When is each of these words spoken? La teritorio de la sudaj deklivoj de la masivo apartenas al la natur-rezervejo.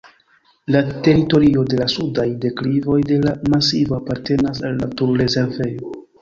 La 0.75 0.79
teritorio 1.07 1.65
de 1.73 1.77
la 1.81 1.85
sudaj 1.95 2.25
deklivoj 2.45 2.97
de 3.11 3.19
la 3.27 3.35
masivo 3.57 3.99
apartenas 3.99 4.63
al 4.71 4.75
la 4.79 4.87
natur-rezervejo. 4.87 5.95